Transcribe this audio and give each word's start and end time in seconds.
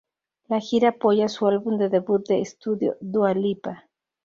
La 0.47 0.59
gira 0.59 0.89
apoya 0.89 1.27
su 1.29 1.45
álbum 1.45 1.77
de 1.77 1.87
debut 1.87 2.27
de 2.27 2.41
estudio 2.41 2.97
"Dua 3.01 3.35
Lipa". 3.35 3.87